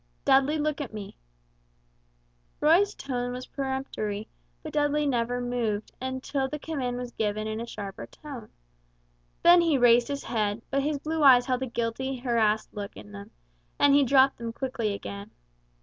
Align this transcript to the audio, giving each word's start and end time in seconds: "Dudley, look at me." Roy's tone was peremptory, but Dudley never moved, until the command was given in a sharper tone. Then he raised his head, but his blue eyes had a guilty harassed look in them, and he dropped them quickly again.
"Dudley, 0.25 0.57
look 0.57 0.81
at 0.81 0.95
me." 0.95 1.15
Roy's 2.59 2.95
tone 2.95 3.31
was 3.33 3.45
peremptory, 3.45 4.27
but 4.63 4.73
Dudley 4.73 5.05
never 5.05 5.39
moved, 5.39 5.91
until 6.01 6.47
the 6.49 6.57
command 6.57 6.97
was 6.97 7.11
given 7.11 7.45
in 7.45 7.61
a 7.61 7.67
sharper 7.67 8.07
tone. 8.07 8.49
Then 9.43 9.61
he 9.61 9.77
raised 9.77 10.07
his 10.07 10.23
head, 10.23 10.63
but 10.71 10.81
his 10.81 10.97
blue 10.97 11.21
eyes 11.21 11.45
had 11.45 11.61
a 11.61 11.67
guilty 11.67 12.15
harassed 12.17 12.73
look 12.73 12.97
in 12.97 13.11
them, 13.11 13.29
and 13.77 13.93
he 13.93 14.03
dropped 14.03 14.39
them 14.39 14.53
quickly 14.53 14.91
again. 14.95 15.29